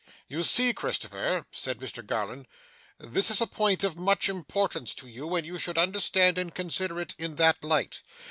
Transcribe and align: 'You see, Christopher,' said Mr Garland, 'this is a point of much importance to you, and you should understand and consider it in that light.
'You 0.27 0.43
see, 0.43 0.73
Christopher,' 0.73 1.45
said 1.51 1.77
Mr 1.77 2.03
Garland, 2.03 2.47
'this 2.97 3.29
is 3.29 3.39
a 3.39 3.45
point 3.45 3.83
of 3.83 3.97
much 3.97 4.29
importance 4.29 4.95
to 4.95 5.05
you, 5.07 5.35
and 5.35 5.45
you 5.45 5.59
should 5.59 5.77
understand 5.77 6.39
and 6.39 6.55
consider 6.55 6.99
it 6.99 7.13
in 7.19 7.35
that 7.35 7.63
light. 7.63 8.01